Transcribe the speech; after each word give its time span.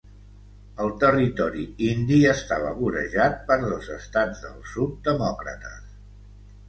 El 0.85 0.87
Territori 1.03 1.65
Indi 1.89 2.17
estava 2.31 2.71
vorejat 2.79 3.37
per 3.51 3.59
dos 3.67 3.91
estats 3.99 4.43
del 4.47 4.59
sud 4.75 4.99
demòcrates. 5.13 5.97